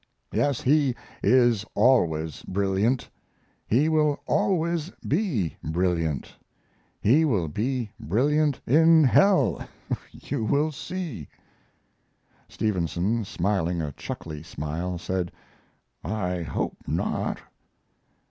[0.33, 3.07] Yes, he is always brilliant,
[3.67, 6.35] he will always be brilliant;
[6.99, 9.61] he will be brilliant in hell
[10.11, 11.27] you will see."
[12.49, 15.31] Stevenson, smiling a chuckly smile, said,
[16.03, 17.37] "I hope not."